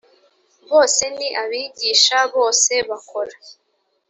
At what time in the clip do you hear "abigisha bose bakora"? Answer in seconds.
1.43-3.33